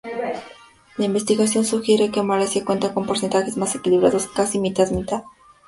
[0.97, 5.21] La investigación sugiere que Malasia cuenta con porcentajes más equilibrados, casi mitad-mitad.